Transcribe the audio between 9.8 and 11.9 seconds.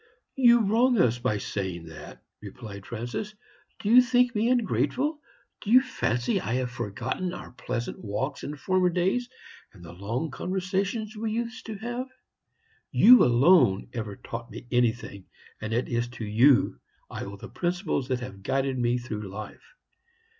the long conversations we used to